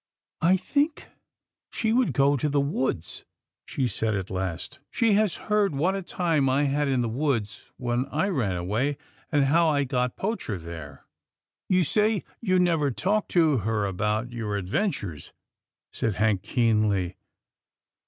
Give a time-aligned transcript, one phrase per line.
[0.51, 1.09] "I think
[1.71, 3.23] she would go to the woods/'
[3.67, 4.79] she said at last.
[4.89, 8.97] She has heard what a time I had in the woods when I ran away,
[9.31, 11.05] and how I got Poacher there.""
[11.69, 15.33] You say you never talked to her about your adventures,"
[15.93, 17.15] said Hank keenly.